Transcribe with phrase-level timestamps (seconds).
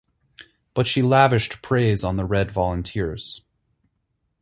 [0.73, 3.43] But she lavished praise on the Red Volunteers.